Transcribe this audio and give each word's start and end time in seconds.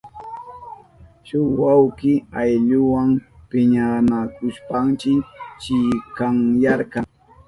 Shuk 1.27 1.47
wawki 1.61 2.11
ayllunwa 2.39 3.01
piñanakushpan 3.49 4.85
chikanyarka. 5.61 6.99